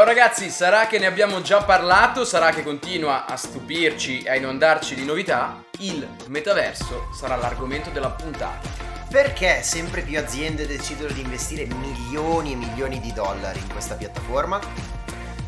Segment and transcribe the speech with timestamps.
[0.00, 4.34] Ciao ragazzi, sarà che ne abbiamo già parlato, sarà che continua a stupirci e a
[4.34, 8.66] inondarci di novità, il metaverso sarà l'argomento della puntata.
[9.10, 14.58] Perché sempre più aziende decidono di investire milioni e milioni di dollari in questa piattaforma?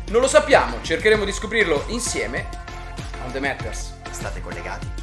[0.09, 2.47] Non lo sappiamo, cercheremo di scoprirlo insieme
[3.25, 3.95] on The Matters.
[4.11, 5.02] State collegati.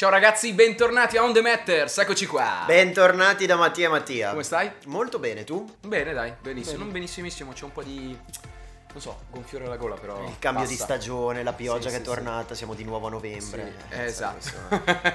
[0.00, 2.62] Ciao ragazzi, bentornati a On The Matters, eccoci qua.
[2.64, 4.30] Bentornati da Mattia Mattia.
[4.30, 4.72] Come stai?
[4.86, 5.70] Molto bene, tu?
[5.86, 6.72] Bene, dai, benissimo.
[6.72, 6.84] Bene.
[6.84, 8.18] Non benissimissimo, c'è un po' di...
[8.92, 10.24] non so, gonfiore alla gola però.
[10.24, 10.84] Il cambio di passa.
[10.84, 13.74] stagione, la pioggia Sì, che sì, è tornata, siamo di nuovo a novembre.
[13.90, 14.48] Sì, Eh, esatto.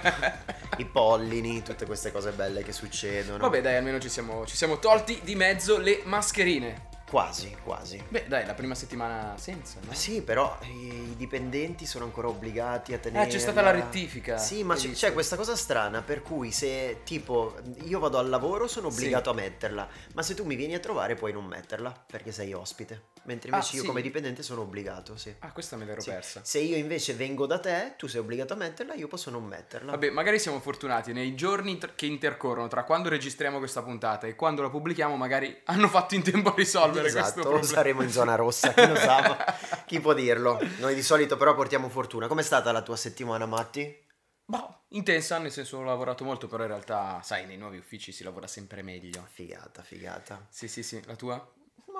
[0.77, 3.39] I pollini, tutte queste cose belle che succedono.
[3.39, 6.93] Vabbè dai, almeno ci siamo, ci siamo tolti di mezzo le mascherine.
[7.09, 8.03] Quasi, quasi.
[8.09, 9.87] Beh dai, la prima settimana senza, no?
[9.89, 13.25] Ma sì, però i dipendenti sono ancora obbligati a tenere.
[13.27, 14.37] Eh, c'è stata la rettifica.
[14.37, 18.67] Sì, ma Hai c'è, questa cosa strana per cui se tipo io vado al lavoro
[18.67, 18.95] sono Sì.
[18.97, 22.53] obbligato a metterla, ma se tu mi vieni a trovare puoi non metterla perché sei
[22.53, 23.13] ospite.
[23.25, 23.87] Mentre Ah, invece io sì?
[23.87, 25.33] come dipendente sono obbligato, sì.
[25.39, 26.09] Ah, questa me l'ero Sì.
[26.11, 26.41] persa.
[26.43, 29.91] Se io invece vengo da te, tu sei obbligato a metterla, io posso non metterla.
[29.91, 34.35] Vabbè, magari siamo fortunati nei giorni tr- che intercorrono tra quando registriamo questa puntata e
[34.35, 37.67] quando la pubblichiamo, magari hanno fatto in tempo a risolvere Esatto, questo problema.
[37.67, 40.59] saremo in zona rossa, chi lo sa, chi può dirlo?
[40.79, 42.27] Noi di solito però portiamo fortuna.
[42.27, 44.03] Com'è stata la tua settimana, Matti?
[44.47, 48.23] Boh, intensa, nel senso ho lavorato molto, però in realtà, sai, nei nuovi uffici si
[48.23, 49.27] lavora sempre meglio.
[49.31, 50.45] Figata, figata.
[50.49, 51.53] Sì, sì, sì, la tua?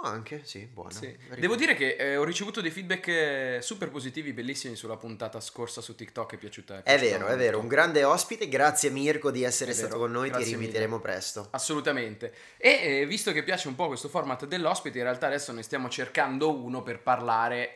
[0.08, 0.92] Anche, sì, buona.
[0.92, 1.17] Sì.
[1.38, 5.81] Devo dire che eh, ho ricevuto dei feedback eh, super positivi, bellissimi sulla puntata scorsa
[5.81, 6.84] su TikTok, è piaciuta.
[6.84, 10.11] È vero, è vero, un grande ospite, grazie Mirko di essere È stato vero, con
[10.11, 11.48] noi, ti grazie rinviteremo presto.
[11.52, 12.33] Assolutamente.
[12.58, 15.89] E eh, visto che piace un po' questo format dell'ospite, in realtà adesso ne stiamo
[15.89, 17.73] cercando uno per parlare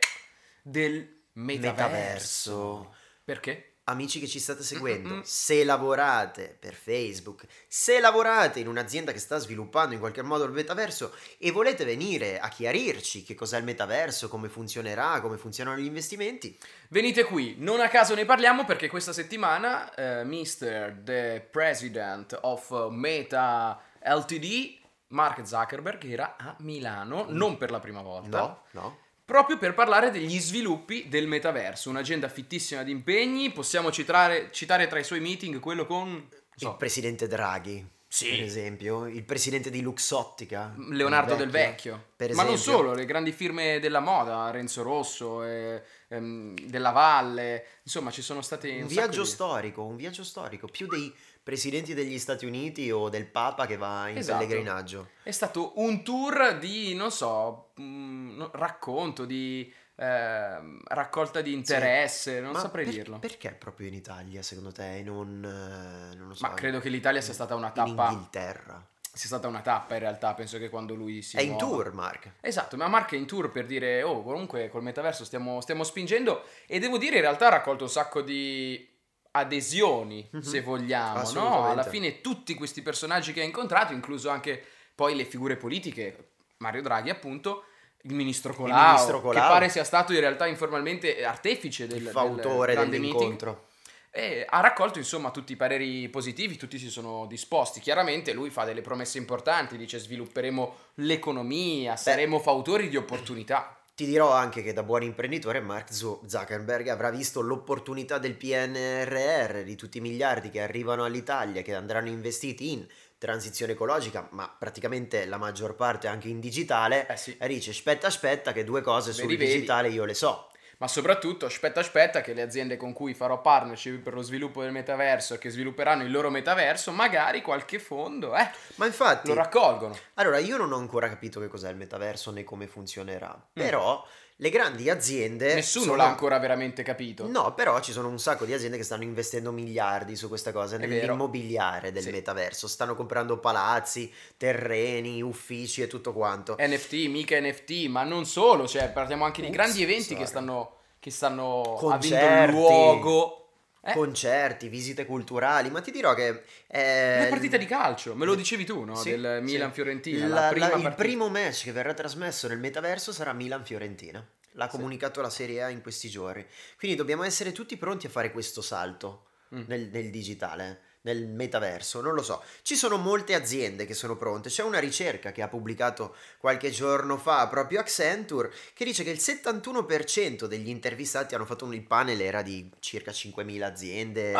[0.62, 1.70] del metaverso.
[1.70, 2.94] Metaverso.
[3.24, 3.69] Perché?
[3.90, 5.22] Amici che ci state seguendo, Mm-mm.
[5.22, 10.52] se lavorate per Facebook, se lavorate in un'azienda che sta sviluppando in qualche modo il
[10.52, 15.86] metaverso e volete venire a chiarirci che cos'è il metaverso, come funzionerà, come funzionano gli
[15.86, 16.56] investimenti,
[16.88, 20.96] Venite qui, non a caso ne parliamo perché questa settimana eh, Mr.
[21.04, 24.78] The President of Meta LTD,
[25.08, 28.38] Mark Zuckerberg, era a Milano, non per la prima volta.
[28.38, 28.98] no, no,
[29.30, 34.98] proprio per parlare degli sviluppi del metaverso, un'agenda fittissima di impegni, possiamo citare, citare tra
[34.98, 38.28] i suoi meeting quello con so, il presidente Draghi, Sì.
[38.30, 43.04] per esempio, il presidente di Luxottica, Leonardo il del Vecchio, per ma non solo, le
[43.04, 48.82] grandi firme della moda, Renzo Rosso, eh, ehm, della Valle, insomma ci sono state Un
[48.82, 51.14] un viaggio sacco di- storico, un viaggio storico, più dei
[51.50, 54.38] presidenti degli Stati Uniti o del Papa che va in Esatto.
[54.38, 55.08] pellegrinaggio.
[55.24, 62.40] È stato un tour di, non so, mm, no- racconto, di ehm, raccolta di interesse,
[62.40, 63.18] non Ma saprei per- dirlo.
[63.18, 67.20] Perché proprio in Italia, secondo te, non, eh, non lo so, Ma credo che l'Italia
[67.20, 68.86] sia stata una in tappa, Inghilterra?
[69.12, 71.92] sia stata una tappa in realtà, penso che quando lui si È in muova- tour,
[71.92, 72.34] Mark.
[72.40, 76.44] Esatto, ma Mark è in tour per dire, oh, comunque col metaverso stiamo, stiamo spingendo
[76.68, 78.88] e devo dire in realtà ha raccolto un sacco di
[79.32, 80.40] adesioni, Mhm.
[80.40, 81.64] se vogliamo, no?
[81.66, 84.62] Alla fine tutti questi personaggi che ha incontrato, incluso anche
[84.94, 87.64] poi le figure politiche, Mario Draghi appunto,
[88.02, 89.40] il ministro Colau, ministro Colau.
[89.42, 92.90] che pare sia stato in realtà informalmente artefice del, Il del fautore meeting.
[92.90, 93.66] dell'incontro.
[94.12, 97.78] E ha raccolto insomma tutti i pareri positivi, tutti si sono disposti.
[97.78, 103.79] Chiaramente lui fa delle promesse importanti, dice svilupperemo l'economia, saremo fautori di opportunità.
[104.00, 109.62] Ti dirò anche che da buon imprenditore Mark Zu- Zuckerberg avrà visto l'opportunità del PNRR,
[109.62, 112.86] di tutti i miliardi che arrivano all'Italia, che andranno investiti in
[113.18, 117.06] transizione ecologica, ma praticamente la maggior parte anche in digitale.
[117.08, 117.36] Eh sì.
[117.38, 120.49] E dice, aspetta, aspetta, che due cose sul digitale io le so.
[120.80, 124.72] Ma soprattutto, aspetta, aspetta, che le aziende con cui farò partnership per lo sviluppo del
[124.72, 129.94] metaverso e che svilupperanno il loro metaverso, magari qualche fondo, eh, Ma infatti, lo raccolgono.
[130.14, 133.52] allora io non ho ancora capito che cos'è il metaverso né come funzionerà, Mm.
[133.52, 134.02] però
[134.36, 135.52] le grandi aziende...
[135.52, 137.26] Nessuno sono- l'ha ancora veramente capito.
[137.28, 140.78] No, però ci sono un sacco di aziende che stanno investendo miliardi su questa cosa,
[140.78, 142.10] nell'immobiliare del Sì.
[142.10, 142.66] metaverso.
[142.68, 146.56] Stanno comprando palazzi, terreni, uffici e tutto quanto.
[146.58, 150.20] NFT, mica NFT, ma non solo, cioè parliamo anche di Ups, grandi eventi sorry.
[150.20, 152.24] che stanno, che stanno Concerti.
[152.24, 153.34] avendo luogo.
[153.82, 156.42] Eh, Concerti, visite culturali, ma ti dirò che...
[156.66, 158.94] eh, una partita di calcio, me lo dicevi tu, no?
[158.94, 159.52] Sì, Del sì.
[159.52, 160.26] Milan-Fiorentina.
[160.28, 164.22] La- la prima la- il primo match che verrà trasmesso nel metaverso sarà Milan-Fiorentina.
[164.52, 164.76] L'ha Sì.
[164.76, 166.44] comunicato la Serie A in questi giorni.
[166.76, 169.28] Quindi dobbiamo essere tutti pronti a fare questo salto.
[169.54, 169.62] mm.
[169.66, 172.42] nel, nel digitale nel metaverso, non lo so.
[172.62, 174.48] Ci sono molte aziende che sono pronte.
[174.48, 179.18] C'è una ricerca che ha pubblicato qualche giorno fa proprio Accenture che dice che il
[179.18, 184.32] 71% degli intervistati hanno fatto un il panel era di circa 5.000 aziende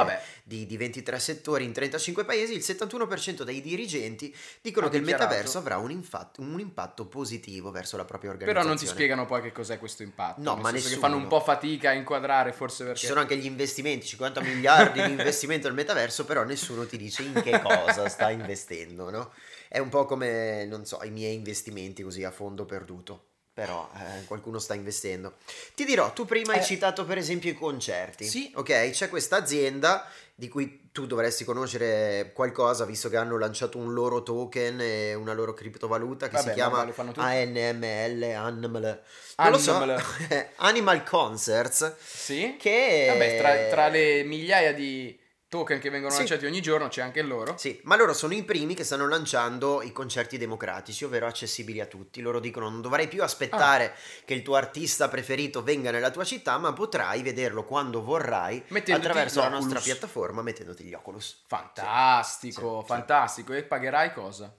[0.45, 5.25] di, di, 23 settori in 35 paesi, il 71% dei dirigenti dicono ha che dichiarato.
[5.25, 8.67] il metaverso avrà un, infa- un, impatto positivo verso la propria organizzazione.
[8.67, 10.41] Però non ti spiegano poi che cos'è questo impatto.
[10.43, 10.95] No, ma nessuno.
[10.95, 13.01] che fanno un po' fatica a inquadrare forse perché...
[13.01, 17.23] Ci sono anche gli investimenti, 50 miliardi di investimento nel metaverso, però nessuno ti dice
[17.23, 19.33] in che cosa sta investendo, no?
[19.69, 23.27] È un po' come, non so, i miei investimenti così a fondo perduto.
[23.53, 25.35] Però eh, qualcuno sta investendo.
[25.75, 26.59] Ti dirò, tu prima eh.
[26.59, 28.25] hai citato per esempio i concerti.
[28.25, 28.53] Sì.
[28.55, 33.93] Ok, c'è questa azienda di cui tu dovresti conoscere qualcosa visto che hanno lanciato un
[33.93, 39.03] loro token e una loro criptovaluta che Vabbè, si chiama ANML, ANML.
[39.37, 39.79] Non lo so,
[40.57, 41.97] Animal Concerts.
[42.03, 42.57] Sì.
[42.59, 43.07] Che...
[43.09, 45.19] Vabbè, tra, tra le migliaia di
[45.51, 46.19] token che vengono sì.
[46.21, 47.57] lanciati ogni giorno, c'è anche loro.
[47.59, 51.87] Sì, ma loro sono i primi che stanno lanciando i concerti democratici, ovvero accessibili a
[51.87, 52.21] tutti.
[52.21, 53.93] Loro dicono non dovrai più aspettare ah.
[54.25, 59.07] che il tuo artista preferito venga nella tua città, ma potrai vederlo quando vorrai mettendoti
[59.09, 61.43] attraverso la nostra piattaforma mettendoti gli Oculus.
[61.47, 62.87] Fantastico, sì.
[62.87, 63.53] fantastico.
[63.53, 64.55] E pagherai cosa?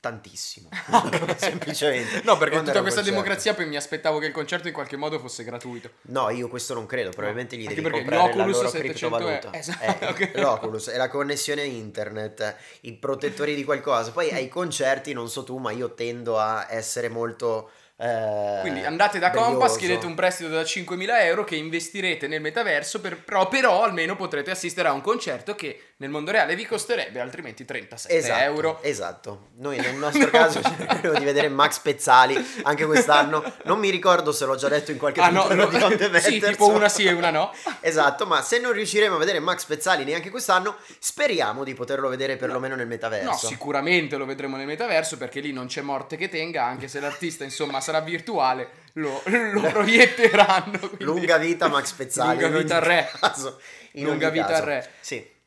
[0.00, 0.70] Tantissimo,
[1.36, 2.22] semplicemente.
[2.24, 5.44] No, perché tutta questa democrazia poi mi aspettavo che il concerto in qualche modo fosse
[5.44, 5.90] gratuito.
[6.02, 7.62] No, io questo non credo, probabilmente no.
[7.62, 9.50] gli devi comprare la loro criptovaluta.
[9.50, 9.58] È...
[9.60, 10.30] Esatto, eh, okay.
[10.40, 14.10] L'Oculus è la connessione a internet, i protettori di qualcosa.
[14.10, 17.70] Poi ai concerti, non so tu, ma io tendo a essere molto
[18.02, 19.50] eh, Quindi andate da brioso.
[19.50, 24.16] Compass, chiedete un prestito da 5.000 euro che investirete nel metaverso, per, però, però, almeno
[24.16, 28.82] potrete assistere a un concerto che nel mondo reale vi costerebbe altrimenti 37 esatto, euro.
[28.82, 30.30] Esatto, noi nel nostro no.
[30.32, 34.92] caso cercheremo di vedere Max Pezzali anche quest'anno, non mi ricordo se l'ho già detto
[34.92, 37.52] in qualche ah, no, no, di Conte Sì, tipo una sì e una no.
[37.80, 42.36] esatto, ma se non riusciremo a vedere Max Pezzali neanche quest'anno, speriamo di poterlo vedere
[42.36, 43.28] perlomeno nel metaverso.
[43.28, 46.98] No, sicuramente lo vedremo nel metaverso perché lì non c'è morte che tenga, anche se
[47.00, 49.20] l'artista insomma sarà virtuale, lo,
[49.52, 50.78] lo proietteranno.
[50.78, 51.04] Quindi...
[51.04, 52.40] Lunga vita Max Pezzali.
[52.40, 53.10] Lunga vita al re.
[53.20, 53.60] Caso,
[53.92, 54.90] Lunga vita al re.
[55.00, 55.38] Sì.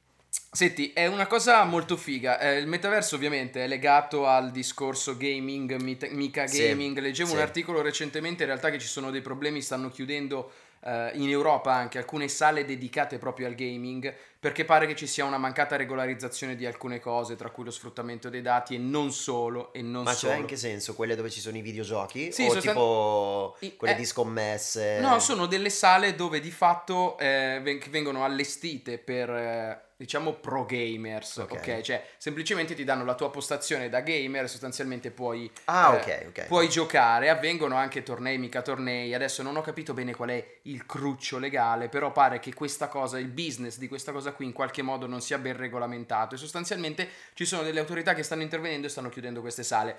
[0.54, 2.40] Senti, è una cosa molto figa.
[2.40, 6.96] Eh, il metaverso ovviamente è legato al discorso gaming, mica gaming.
[6.96, 7.36] Sì, Leggevo sì.
[7.36, 10.52] un articolo recentemente in realtà che ci sono dei problemi, stanno chiudendo
[10.86, 15.24] eh, in Europa anche alcune sale dedicate proprio al gaming perché pare che ci sia
[15.24, 19.72] una mancata regolarizzazione di alcune cose, tra cui lo sfruttamento dei dati e non solo.
[19.72, 20.34] E non Ma solo.
[20.34, 20.95] c'è in che senso?
[20.95, 22.30] Quelle dove ci sono i videogiochi?
[22.34, 23.78] Sì, o tipo stan...
[23.78, 25.00] quelle eh, di scommesse?
[25.00, 29.30] No, sono delle sale dove di fatto eh, vengono allestite per...
[29.30, 31.51] Eh, diciamo pro gamers, ok?
[31.51, 31.81] okay?
[31.81, 36.48] Cioè, semplicemente ti danno la tua postazione da gamer, sostanzialmente puoi, ah, eh, okay, okay.
[36.48, 40.86] puoi giocare, avvengono anche tornei, mica tornei, adesso non ho capito bene qual è il
[40.86, 44.81] cruccio legale, però pare che questa cosa, il business di questa cosa qui in qualche
[44.81, 48.89] modo non sia ben regolamentato e sostanzialmente ci sono delle autorità che stanno intervenendo e
[48.89, 49.97] stanno chiudendo queste sale.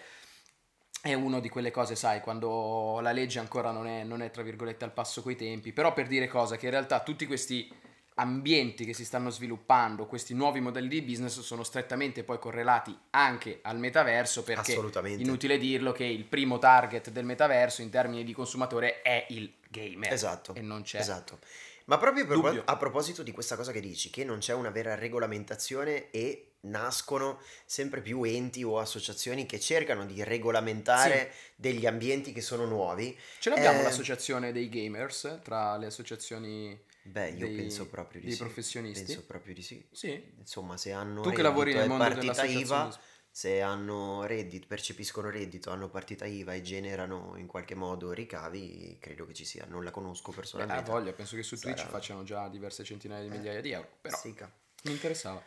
[1.01, 4.43] È una di quelle cose, sai, quando la legge ancora non è, non è, tra
[4.43, 7.71] virgolette al passo coi tempi, però per dire cosa, che in realtà tutti questi
[8.17, 13.59] ambienti che si stanno sviluppando, questi nuovi modelli di business sono strettamente poi correlati anche
[13.63, 14.81] al metaverso perché
[15.17, 20.13] inutile dirlo che il primo target del metaverso in termini di consumatore è il gamer
[20.13, 21.01] esatto, e non c'è.
[21.01, 21.39] Esatto.
[21.87, 24.95] Ma proprio per, a proposito di questa cosa che dici, che non c'è una vera
[24.95, 31.53] regolamentazione e nascono sempre più enti o associazioni che cercano di regolamentare sì.
[31.57, 33.17] degli ambienti che sono nuovi.
[33.39, 33.83] Ce l'abbiamo eh...
[33.83, 38.43] l'associazione dei gamers tra le associazioni Beh, io dei, penso proprio di dei sì.
[38.43, 39.05] professionisti.
[39.05, 39.87] Penso proprio di sì.
[39.93, 40.33] Sì.
[40.39, 42.99] Insomma, se hanno tu che lavori nel mondo partita IVA,
[43.37, 49.27] se hanno reddito, percepiscono reddito, hanno partita IVA e generano in qualche modo ricavi, credo
[49.27, 49.65] che ci sia.
[49.69, 50.85] Non la conosco personalmente.
[50.85, 51.75] Beh, voglia, penso che su Sarà...
[51.75, 53.89] Twitch facciano già diverse centinaia di migliaia di euro.
[54.01, 54.49] Però Sica.
[54.85, 55.43] mi interessava.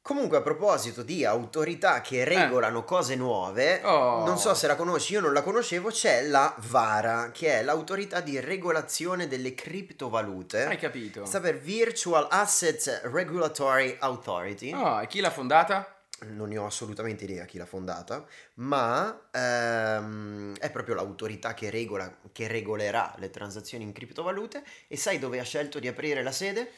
[0.00, 2.84] Comunque, a proposito di autorità che regolano eh.
[2.84, 4.24] cose nuove, oh.
[4.24, 8.20] non so se la conosci, io non la conoscevo, c'è la VARA, che è l'autorità
[8.20, 10.66] di regolazione delle criptovalute.
[10.66, 11.24] Hai capito?
[11.24, 14.72] Sta per Virtual Assets Regulatory Authority.
[14.72, 15.97] Oh, e chi l'ha fondata?
[16.20, 22.12] Non ne ho assolutamente idea chi l'ha fondata, ma ehm, è proprio l'autorità che, regola,
[22.32, 24.64] che regolerà le transazioni in criptovalute.
[24.88, 26.72] E sai dove ha scelto di aprire la sede?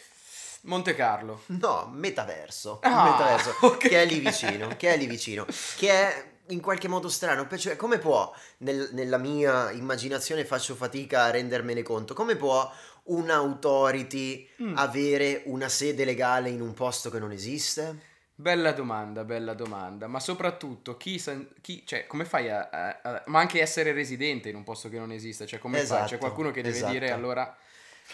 [0.62, 1.42] Monte Carlo.
[1.46, 2.80] No, Metaverso.
[2.82, 3.88] Ah, metaverso okay.
[3.88, 5.46] Che è lì vicino, che è lì vicino.
[5.76, 7.48] Che è in qualche modo strano.
[7.56, 12.70] Cioè, come può, nel, nella mia immaginazione faccio fatica a rendermene conto, come può
[13.04, 14.76] un'autority mm.
[14.76, 18.08] avere una sede legale in un posto che non esiste?
[18.40, 21.22] Bella domanda, bella domanda, ma soprattutto chi,
[21.60, 24.96] chi cioè, come fai a, a, a, ma anche essere residente in un posto che
[24.98, 26.08] non esiste, cioè come esatto, fai?
[26.08, 26.92] C'è qualcuno che deve esatto.
[26.92, 27.54] dire allora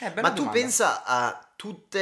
[0.00, 0.50] Eh, Ma tu domanda.
[0.50, 1.98] pensa a tutti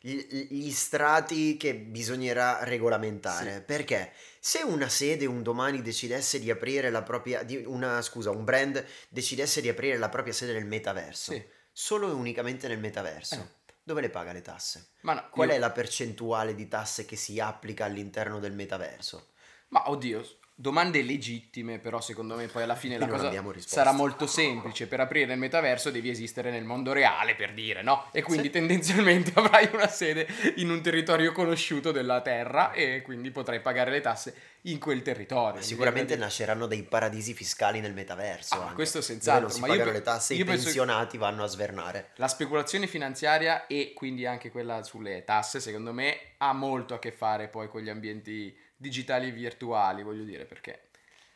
[0.00, 3.60] gli strati che bisognerà regolamentare, Sì.
[3.60, 8.42] perché se una sede un domani decidesse di aprire la propria, di una, scusa, un
[8.44, 11.44] brand decidesse di aprire la propria sede nel metaverso, Sì.
[11.70, 13.65] solo e unicamente nel metaverso, Eh.
[13.86, 14.90] Dove le paga le tasse?
[15.02, 19.32] Ma no, Qual io- è la percentuale di tasse che si applica all'interno del metaverso?
[19.68, 20.22] Ma oddio,
[20.58, 24.86] domande legittime, però secondo me poi alla fine la cosa sarà molto semplice.
[24.86, 28.08] Per aprire il metaverso devi esistere nel mondo reale, per dire, no?
[28.10, 28.52] E quindi Sì.
[28.52, 34.00] tendenzialmente avrai una sede in un territorio conosciuto della Terra e quindi potrai pagare le
[34.00, 35.60] tasse in quel territorio.
[35.60, 38.54] Sicuramente da nasceranno dei paradisi fiscali nel metaverso.
[38.54, 41.18] Ah, questo dove senz'altro, non si ma io pagano pe- le tasse, i io pensionati
[41.18, 42.12] vanno a svernare.
[42.16, 47.12] La speculazione finanziaria e quindi anche quella sulle tasse, secondo me, ha molto a che
[47.12, 50.88] fare poi con gli ambienti digitali e virtuali, voglio dire, perché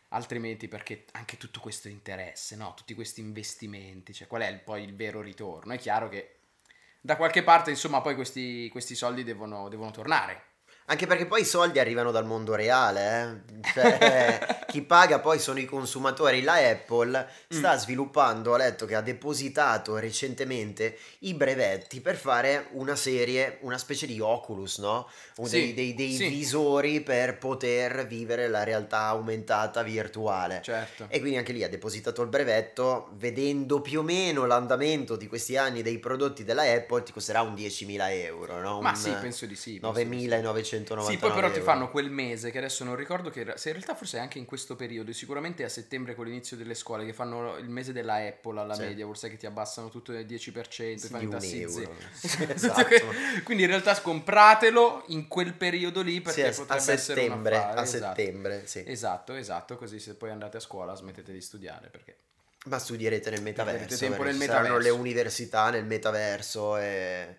[0.08, 2.74] altrimenti perché anche tutto questo interesse, no?
[2.74, 5.72] Tutti questi investimenti, cioè qual è il- poi il vero ritorno?
[5.72, 6.36] È chiaro che
[7.00, 10.48] da qualche parte, insomma, poi questi, questi soldi devono, devono tornare.
[10.90, 13.68] Anche perché poi i soldi arrivano dal mondo reale, eh.
[13.72, 16.42] Cioè, chi paga poi sono i consumatori.
[16.42, 17.78] La Apple sta Mm.
[17.78, 24.06] sviluppando, ho letto che ha depositato recentemente i brevetti per fare una serie, una specie
[24.06, 25.08] di Oculus, no?
[25.36, 26.26] Un Sì, dei, dei- dei sì.
[26.28, 30.60] visori per poter vivere la realtà aumentata virtuale.
[30.64, 31.06] Certo.
[31.08, 35.56] E quindi anche lì ha depositato il brevetto, vedendo più o meno l'andamento di questi
[35.56, 38.80] anni dei prodotti della Apple, ti costerà un 10.000 euro, no?
[38.80, 39.78] Ma Un sì, penso di sì.
[40.52, 40.92] penso sì.
[40.94, 41.64] 9.999 Sì, poi però ti euro.
[41.64, 44.44] fanno quel mese che adesso non ricordo che se in realtà forse è anche in
[44.44, 48.14] questo periodo, sicuramente è a settembre con l'inizio delle scuole che fanno il mese della
[48.16, 48.82] Apple alla Sì.
[48.82, 51.72] media, forse che ti abbassano tutto del 10%, Sì, fanno i un tassi euro.
[51.72, 51.94] zero.
[52.20, 53.14] Sì, esatto.
[53.44, 57.82] Quindi in realtà compratelo in quel periodo lì Sì, perché a- potrebbe a settembre, a
[57.82, 57.86] esatto.
[58.14, 58.82] settembre, sì.
[58.86, 62.16] Esatto, esatto, così se poi andate a scuola smettete di studiare perché
[62.66, 64.78] Ma studierete nel metaverso, tempo nel ci saranno metaverso.
[64.82, 67.38] le università nel metaverso e...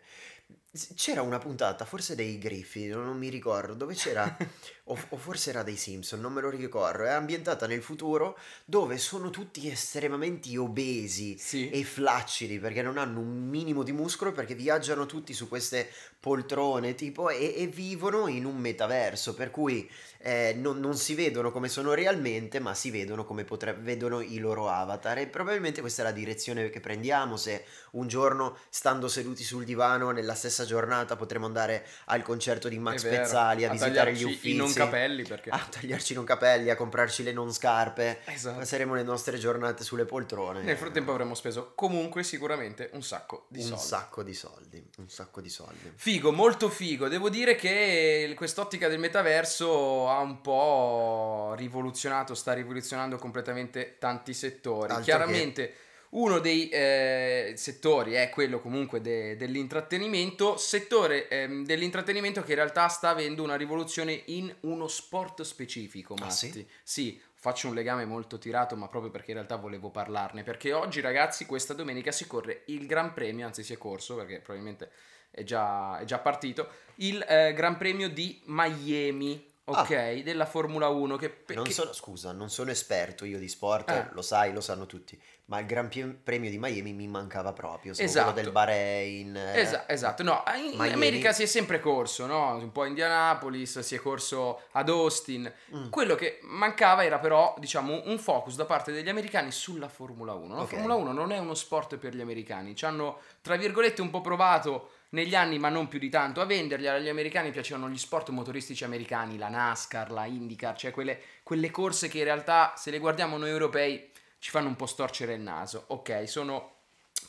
[0.95, 4.37] C'era una puntata, forse dei Griffi, non mi ricordo, dove c'era,
[4.91, 8.97] o, o forse era dei Simpson, non me lo ricordo, è ambientata nel futuro dove
[8.97, 11.69] sono tutti estremamente obesi sì.
[11.69, 16.93] e flaccidi perché non hanno un minimo di muscolo perché viaggiano tutti su queste poltrone
[16.93, 21.67] tipo e, e vivono in un metaverso per cui eh, non, non si vedono come
[21.67, 26.05] sono realmente ma si vedono come potrebbero vedono i loro avatar e probabilmente questa è
[26.05, 31.45] la direzione che prendiamo se un giorno stando seduti sul divano nella stessa giornata potremo
[31.47, 34.55] andare al concerto di Max Pezzali a, visitare gli uffici
[34.85, 38.59] capelli perché a tagliarci non capelli a comprarci le non scarpe Esatto.
[38.59, 43.59] passeremo le nostre giornate sulle poltrone Nel frattempo avremmo speso comunque sicuramente un sacco di
[43.59, 43.83] un soldi.
[43.83, 45.91] sacco di soldi, un sacco di soldi.
[45.95, 47.07] Figo, molto figo.
[47.07, 54.89] Devo dire che quest'ottica del metaverso ha un po' rivoluzionato, sta rivoluzionando completamente tanti settori.
[54.91, 55.73] Altro Chiaramente
[56.11, 62.87] uno dei eh, settori è quello comunque de- dell'intrattenimento, settore ehm, dell'intrattenimento che in realtà
[62.87, 66.33] sta avendo una rivoluzione in uno sport specifico, Ah, Matti.
[66.51, 66.67] sì?
[66.83, 70.43] Sì, faccio un legame molto tirato, ma proprio perché in realtà volevo parlarne.
[70.43, 74.39] Perché oggi, ragazzi, questa domenica si corre il Gran Premio, anzi si è corso perché
[74.39, 74.91] probabilmente
[75.31, 80.21] è già, è già partito, il eh, Gran Premio di Miami, ok?
[80.23, 81.15] Della Formula 1.
[81.17, 81.53] Che, Ah.
[81.53, 84.07] Non che- sono, scusa, non sono esperto io di sport, Eh.
[84.13, 85.89] lo sai, lo sanno tutti, ma il Gran
[86.23, 88.31] Premio di Miami mi mancava proprio, sono Esatto.
[88.31, 89.35] quello del Bahrain.
[89.35, 89.59] eh.
[89.59, 90.93] Esa- esatto, no, in Miami.
[90.93, 92.55] America si è sempre corso, no?
[92.55, 95.51] Un po' a Indianapolis, si è corso ad Austin.
[95.75, 95.89] Mm.
[95.89, 100.55] Quello che mancava era però, diciamo, un focus da parte degli americani sulla Formula 1.
[100.55, 100.69] La Ok.
[100.69, 104.21] Formula 1 non è uno sport per gli americani, ci hanno, tra virgolette, un po'
[104.21, 106.87] provato negli anni, ma non più di tanto, a venderli.
[106.87, 112.07] Agli americani piacevano gli sport motoristici americani, la NASCAR, la IndyCar, cioè quelle, quelle corse
[112.07, 115.85] che in realtà, se le guardiamo noi europei, ci fanno un po' storcere il naso.
[115.87, 116.79] Ok, sono...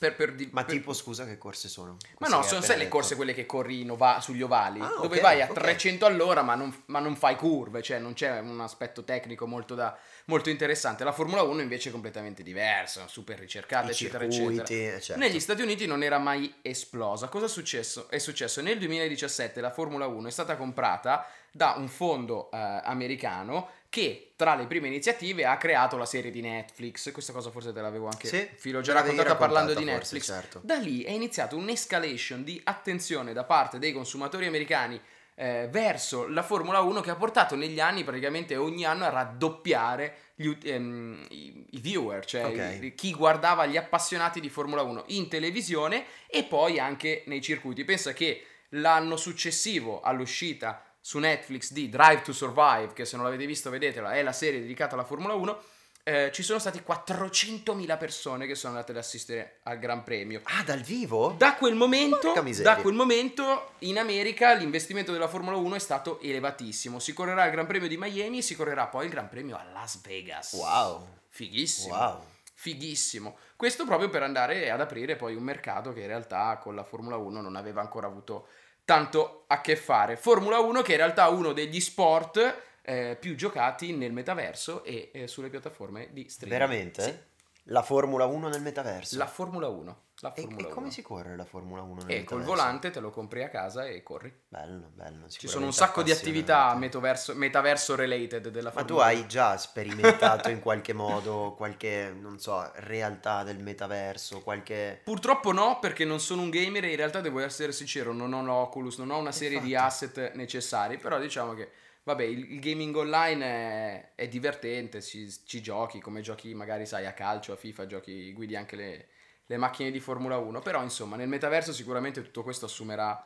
[0.02, 1.96] Per, per di- Ma per- tipo, scusa, che corse sono?
[2.18, 5.20] ma no, sono sai le corse quelle che corri in ova- sugli ovali, Ah, dove
[5.20, 5.52] vai a ok.
[5.60, 9.76] 300 all'ora ma non, ma non fai curve, cioè non c'è un aspetto tecnico molto,
[9.76, 11.04] da- molto interessante.
[11.04, 15.00] La Formula 1 invece è completamente diversa, super ricercata, I eccetera, circuiti, eccetera.
[15.00, 15.22] certo.
[15.22, 17.28] Negli Stati Uniti non era mai esplosa.
[17.28, 18.08] Cosa è successo?
[18.10, 23.68] È successo nel 2017 la Formula 1 è stata comprata da un fondo eh, americano
[23.92, 27.12] che tra le prime iniziative ha creato la serie di Netflix.
[27.12, 30.24] Questa cosa forse te l'avevo anche Sì, filo già raccontata parlando di Netflix.
[30.28, 30.60] forse, certo.
[30.64, 34.98] Da lì è iniziata un'escalation di attenzione da parte dei consumatori americani
[35.34, 40.16] eh, verso la Formula 1 che ha portato negli anni praticamente ogni anno a raddoppiare
[40.36, 42.78] gli ehm, i, i viewer, cioè Ok.
[42.82, 47.84] i- chi guardava gli appassionati di Formula 1 in televisione e poi anche nei circuiti.
[47.84, 53.44] Pensa che l'anno successivo all'uscita su Netflix di Drive to Survive, che se non l'avete
[53.44, 55.60] visto vedetela, è la serie dedicata alla Formula 1,
[56.04, 60.40] eh, ci sono stati 400.000 persone che sono andate ad assistere al Gran Premio.
[60.44, 61.34] Ah, dal vivo?
[61.36, 62.32] Da quel, momento,
[62.62, 67.00] da quel momento in America l'investimento della Formula 1 è stato elevatissimo.
[67.00, 69.64] Si correrà il Gran Premio di Miami e si correrà poi il Gran Premio a
[69.72, 70.52] Las Vegas.
[70.52, 71.06] Wow.
[71.28, 71.94] Fighissimo.
[71.96, 72.24] Wow.
[72.54, 73.36] Fighissimo.
[73.56, 77.16] Questo proprio per andare ad aprire poi un mercato che in realtà con la Formula
[77.16, 78.48] 1 non aveva ancora avuto
[78.84, 80.16] tanto a che fare.
[80.16, 85.10] Formula 1 che in realtà è uno degli sport eh, più giocati nel metaverso e
[85.12, 86.60] eh, sulle piattaforme di streaming.
[86.60, 87.02] Veramente?
[87.02, 87.30] Sì.
[87.66, 89.16] La Formula 1 nel metaverso.
[89.16, 90.00] La Formula 1.
[90.22, 90.92] La E, Formula e come 1.
[90.92, 94.04] si corre la Formula 1 nel E col volante te lo compri a casa e
[94.04, 94.32] corri.
[94.46, 95.28] Bello, bello.
[95.28, 99.26] Ci sono un sacco di attività metaverso, metaverso related della Ma tu Formula hai 1.
[99.26, 105.00] già sperimentato in qualche modo qualche, non so, realtà del metaverso, qualche...
[105.02, 108.44] Purtroppo no, perché non sono un gamer e in realtà devo essere sincero, non ho
[108.44, 110.04] l'Oculus, non ho una serie di Infatti.
[110.04, 111.68] asset necessari, però diciamo che,
[112.04, 117.06] vabbè, il, il gaming online è, è divertente, ci, ci giochi come giochi magari, sai,
[117.06, 119.08] a calcio, a FIFA, giochi, guidi anche le,
[119.52, 123.22] le macchine di Formula 1, però insomma nel metaverso sicuramente tutto questo assumerà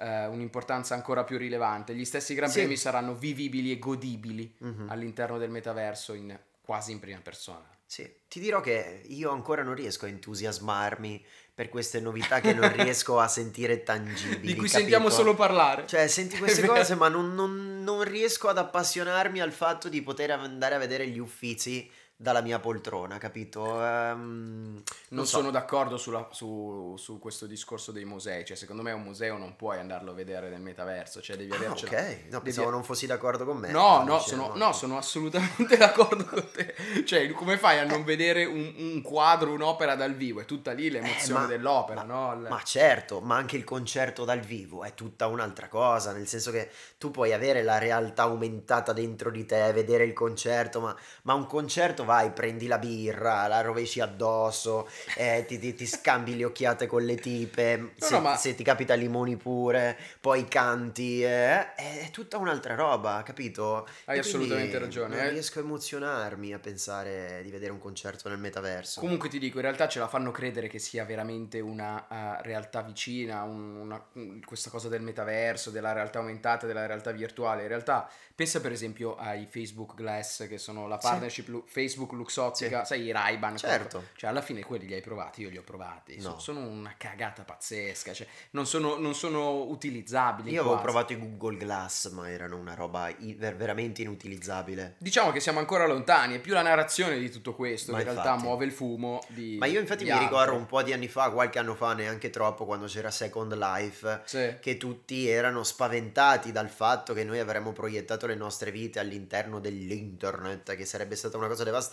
[0.00, 2.58] eh, un'importanza ancora più rilevante, gli stessi Gran Sì.
[2.60, 4.86] Premi saranno vivibili e godibili Mhm.
[4.90, 7.64] all'interno del metaverso in, quasi in prima persona.
[7.86, 12.70] Sì, ti dirò che io ancora non riesco a entusiasmarmi per queste novità che non
[12.72, 14.40] riesco a sentire tangibili.
[14.40, 14.78] Di cui capito?
[14.78, 15.86] sentiamo solo parlare.
[15.86, 20.30] Cioè, senti queste cose, ma non, non- non riesco ad appassionarmi al fatto di poter
[20.32, 23.80] andare a vedere gli uffizi dalla mia poltrona, capito?
[23.84, 25.36] Ehm, Non so.
[25.36, 29.54] sono d'accordo sulla- su, su questo discorso dei musei, cioè secondo me un museo non
[29.54, 31.92] puoi andarlo a vedere nel metaverso, cioè devi Ah, avercela.
[31.92, 33.70] ok, no, devi- pensavo non fossi d'accordo con me.
[33.70, 36.74] No, no sono, no, sono assolutamente d'accordo con te.
[37.04, 40.40] Cioè, come fai a non vedere un, un quadro, un'opera dal vivo?
[40.40, 42.32] È tutta lì l'emozione Eh, ma- dell'opera, ma- no?
[42.34, 46.50] Il- Ma certo, ma anche il concerto dal vivo è tutta un'altra cosa, nel senso
[46.50, 51.34] che tu puoi avere la realtà aumentata dentro di te, vedere il concerto, ma, ma
[51.34, 56.44] un concerto vai, prendi la birra, la rovesci addosso, eh, ti, ti- ti scambi le
[56.46, 61.74] occhiate con le tipe, se, no, ma- se ti capita limoni pure, poi canti, eh,
[61.74, 63.86] è tutta un'altra roba, capito?
[64.06, 65.30] Hai assolutamente ragione, Non eh.
[65.30, 69.00] riesco a emozionarmi a pensare di vedere un concerto nel metaverso.
[69.00, 72.06] Comunque ti dico, in realtà ce la fanno credere che sia veramente una
[72.38, 77.10] eh, realtà vicina, un- una- un- questa cosa del metaverso, della realtà aumentata, della realtà
[77.10, 77.62] virtuale.
[77.62, 81.06] In realtà, pensa per esempio ai Facebook Glass, che sono la Sì.
[81.06, 83.56] partnership Lu- Facebook Luxottica, sai i Ray-Ban.
[83.56, 84.08] Certo.
[84.16, 86.16] Cioè, alla fine quelli li hai provati, io li ho provati.
[86.20, 86.38] No.
[86.38, 90.50] sono una cagata pazzesca, cioè, non sono, non sono utilizzabili.
[90.50, 90.84] Io avevo quasi.
[90.90, 94.94] provato i Google Glass, ma erano una roba veramente inutilizzabile.
[94.98, 98.10] Diciamo che siamo ancora lontani, è più la narrazione di tutto questo Ma che in
[98.10, 98.46] realtà infatti.
[98.46, 100.56] muove il fumo di Ma io infatti mi ricordo altro.
[100.56, 104.56] un po' di anni fa, qualche anno fa, neanche troppo, quando c'era Second Life, Sì.
[104.60, 110.74] che tutti erano spaventati dal fatto che noi avremmo proiettato le nostre vite all'interno dell'internet,
[110.76, 111.87] che sarebbe stata una cosa devastante.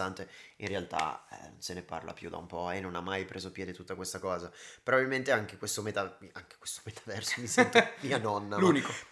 [0.57, 3.25] In realtà eh, non se ne parla più da un po' e non ha mai
[3.25, 4.51] preso piede tutta questa cosa.
[4.83, 8.55] Probabilmente anche questo, meta- anche questo metaverso mi sento mia nonna.
[8.55, 8.91] ma- L'unico.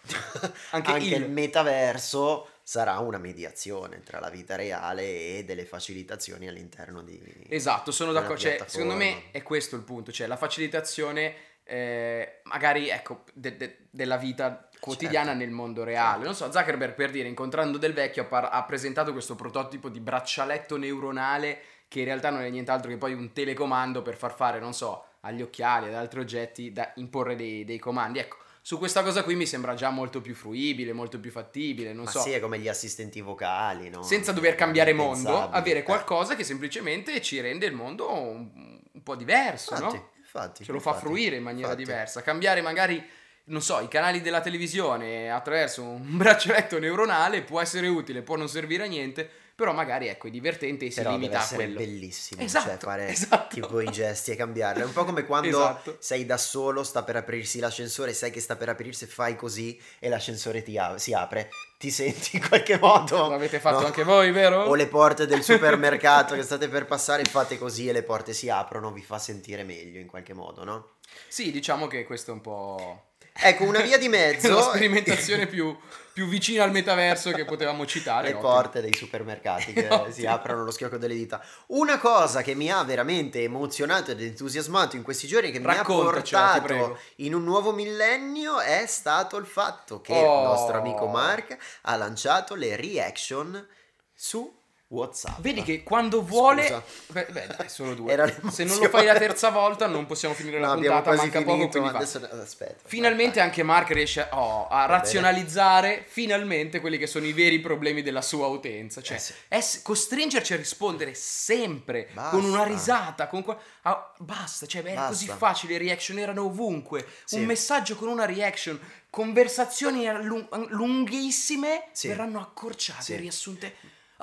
[0.70, 1.22] Anche anche, il.
[1.22, 7.20] il metaverso sarà una mediazione tra la vita reale e delle facilitazioni all'interno di...
[7.48, 8.40] Esatto, sono d'accordo.
[8.40, 13.76] Cioè, secondo me è questo il punto, cioè la facilitazione eh, magari ecco de- de-
[13.90, 15.40] della vita quotidiana Certo.
[15.44, 16.08] nel mondo reale.
[16.10, 16.24] Certo.
[16.24, 20.00] Non so, Zuckerberg per dire, incontrando Del Vecchio ha, par- ha presentato questo prototipo di
[20.00, 24.58] braccialetto neuronale che in realtà non è nient'altro che poi un telecomando per far fare,
[24.58, 28.18] non so, agli occhiali, ad altri oggetti da imporre dei, dei comandi.
[28.18, 32.04] Ecco, su questa cosa qui mi sembra già molto più fruibile, molto più fattibile, non
[32.04, 32.20] Ma so.
[32.20, 34.02] sì, è come gli assistenti vocali, no?
[34.02, 38.50] senza dover cambiare mondo, avere Eh, qualcosa che semplicemente ci rende il mondo un,
[38.92, 40.10] un po' diverso, Infatti, no?
[40.34, 40.64] Infatti.
[40.64, 41.84] Ce lo fa fruire in maniera infatti.
[41.84, 42.22] diversa.
[42.22, 43.02] Cambiare magari,
[43.46, 48.48] non so, i canali della televisione attraverso un braccialetto neuronale può essere utile, può non
[48.48, 51.78] servire a niente, però magari ecco, è divertente e si Però limita a essere quello.
[51.78, 53.54] bellissimo, Esatto, cioè fare esatto.
[53.54, 54.82] tipo i gesti e cambiarle.
[54.82, 55.96] È un po' come quando Esatto.
[56.00, 60.08] sei da solo, sta per aprirsi l'ascensore, sai che sta per aprirsi, fai così e
[60.08, 61.50] l'ascensore ti a- si apre.
[61.78, 63.28] Ti senti in qualche modo.
[63.28, 63.86] Lo avete fatto no?
[63.86, 64.64] anche voi, vero?
[64.64, 68.48] O le porte del supermercato che state per passare, fate così e le porte si
[68.48, 70.88] aprono, vi fa sentire meglio in qualche modo, no?
[71.28, 73.04] Sì, diciamo che questo è un po'...
[73.36, 74.54] Ecco, una via di mezzo.
[74.54, 75.76] la sperimentazione più,
[76.12, 78.28] più vicina al metaverso che potevamo citare.
[78.28, 78.48] le ottimo.
[78.52, 81.44] porte dei supermercati che si aprono allo schiocco delle dita.
[81.66, 85.82] Una cosa che mi ha veramente emozionato ed entusiasmato in questi giorni, che mi ha
[85.82, 90.42] portato in un nuovo millennio, è stato il fatto che Oh.
[90.42, 93.66] il nostro amico Mark ha lanciato le reaction
[94.14, 95.40] su WhatsApp.
[95.40, 96.62] Vedi che quando vuole...
[96.66, 96.82] Scusa.
[97.08, 98.12] Beh, beh, dai, solo due.
[98.50, 101.52] Se non lo fai la terza volta non possiamo finire No, la puntata, manca poco,
[101.56, 101.90] finito, va.
[101.90, 102.82] adesso aspetta.
[102.86, 104.98] Finalmente vai, anche Mark riesce oh, a bene.
[104.98, 109.00] razionalizzare finalmente quelli che sono i veri problemi della sua utenza.
[109.02, 109.82] Cioè, Eh sì.
[109.82, 112.30] costringerci a rispondere sempre Basta.
[112.36, 113.26] con una risata.
[113.26, 115.08] Con qua- ah, basta, cioè, era Basta.
[115.08, 115.72] così facile.
[115.72, 117.04] Le reaction erano ovunque.
[117.24, 117.36] Sì.
[117.38, 118.78] Un messaggio con una reaction.
[119.10, 122.08] Conversazioni lung- lunghissime Sì.
[122.08, 123.16] verranno accorciate, Sì.
[123.16, 123.74] riassunte.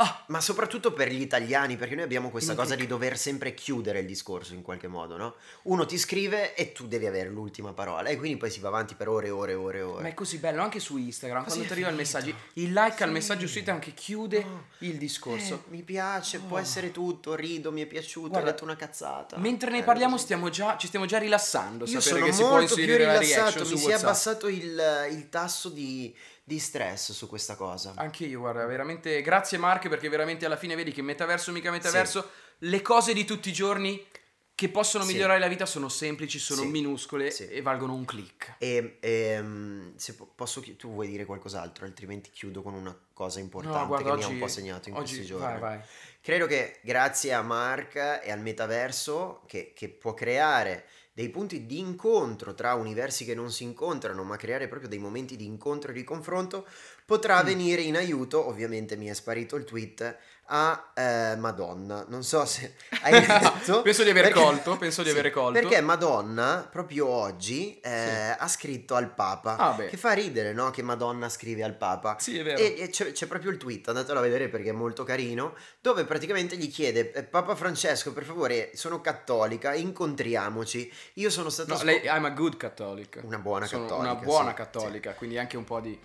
[0.04, 4.00] Ah, Ma soprattutto per gli italiani, perché noi abbiamo questa cosa di dover sempre chiudere
[4.00, 5.36] il discorso in qualche modo, no?
[5.64, 8.96] Uno ti scrive e tu devi avere l'ultima parola e quindi poi si va avanti
[8.96, 10.02] per ore e ore e ore e ore.
[10.04, 11.44] Ma è così bello anche su Instagram.
[11.44, 12.18] Così quando ti arriva il finito.
[12.18, 13.14] messaggio, il like al Sì.
[13.14, 14.66] messaggio su Instagram che chiude No.
[14.80, 15.54] il discorso.
[15.68, 16.62] Eh, mi piace, può Oh.
[16.62, 19.38] essere tutto, rido, mi è piaciuto, Guarda, ho detto una cazzata.
[19.38, 20.24] Mentre ne Eh, parliamo così.
[20.24, 21.86] stiamo già, ci stiamo già rilassando.
[21.86, 23.86] Io sapere sono che si può molto più inserire la rilassato, reaction su mi si
[23.86, 24.08] è WhatsApp.
[24.08, 26.16] abbassato il, il tasso di,
[26.52, 27.94] di stress su questa cosa.
[27.96, 32.30] Anche io, guarda, veramente grazie Mark perché veramente alla fine vedi che metaverso mica metaverso,
[32.60, 34.06] le cose di tutti i giorni
[34.54, 35.14] che possono Sì.
[35.14, 36.68] migliorare la vita sono semplici, sono Sì.
[36.68, 37.48] minuscole Sì.
[37.48, 38.56] e valgono un click.
[38.60, 43.80] E, ehm, se po- posso, tu vuoi dire qualcos'altro, altrimenti chiudo con una cosa importante
[43.80, 45.46] No, guarda, che oggi, mi ha un po' segnato in oggi, questi giorni.
[45.46, 45.80] Vai, vai.
[46.24, 51.80] Credo che grazie a Mark e al metaverso che, che può creare dei punti di
[51.80, 55.94] incontro tra universi che non si incontrano, ma creare proprio dei momenti di incontro e
[55.94, 56.66] di confronto,
[57.06, 57.46] potrà Mm.
[57.46, 60.18] venire in aiuto, ovviamente mi è sparito il tweet,
[60.54, 62.06] a eh, Madonna.
[62.10, 63.82] Non so se hai letto.
[63.82, 65.60] Penso di aver perché- colto, penso di Sì, aver colto.
[65.60, 68.36] Perché Madonna, proprio oggi, eh, Sì.
[68.38, 69.56] ha scritto al Papa.
[69.58, 70.70] Ah, che fa ridere, no?
[70.72, 72.18] Che Madonna scrive al Papa.
[72.20, 72.58] Sì, è vero.
[72.60, 76.04] E, e c'è, c'è proprio il tweet, andatelo a vedere perché è molto carino, dove
[76.12, 80.92] praticamente gli chiede, "Eh, Papa Francesco, per favore, sono cattolica, incontriamoci.
[81.14, 81.72] Io sono stata...
[81.72, 83.22] No, sco- lei, I'm a good cattolic.
[83.24, 84.12] Una buona Sono cattolica.
[84.12, 85.98] Una buona sì, cattolica, quindi anche un po' di...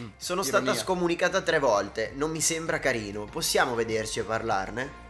[0.00, 0.62] Mm, Sono ironia.
[0.72, 3.26] stata scomunicata tre volte, non mi sembra carino.
[3.26, 5.06] Possiamo vederci e parlarne?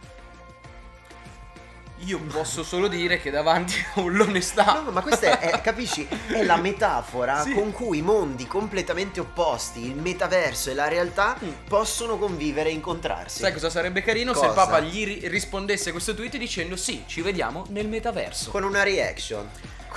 [2.05, 4.81] Io posso solo dire che davanti a l'onestà...
[4.85, 6.07] No, ma questa è, è- capisci?
[6.27, 7.51] È la metafora Sì.
[7.53, 11.49] con cui mondi completamente opposti, il metaverso e la realtà, Mm.
[11.67, 13.39] possono convivere e incontrarsi.
[13.39, 14.65] Sai cosa sarebbe carino se il Cosa?
[14.65, 18.49] Papa gli ri- rispondesse a questo tweet dicendo sì, ci vediamo nel metaverso.
[18.49, 19.47] Con una reaction.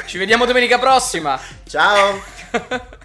[0.04, 1.40] Ci vediamo domenica prossima.
[1.68, 2.20] Ciao!